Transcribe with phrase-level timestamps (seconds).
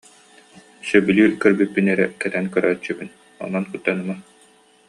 [0.87, 3.09] Сөбүлүү көрбүппүн эрэ кэтэн көрөөччүбүн,
[3.45, 4.15] онон куттаныма